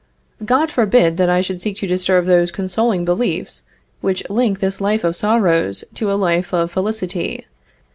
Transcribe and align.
God 0.43 0.71
forbid 0.71 1.17
that 1.17 1.29
I 1.29 1.41
should 1.41 1.61
seek 1.61 1.77
to 1.77 1.85
disturb 1.85 2.25
those 2.25 2.49
consoling 2.49 3.05
beliefs 3.05 3.61
which 3.99 4.27
link 4.31 4.59
this 4.59 4.81
life 4.81 5.03
of 5.03 5.15
sorrows 5.15 5.83
to 5.93 6.11
a 6.11 6.17
life 6.17 6.55
of 6.55 6.71
felicity. 6.71 7.45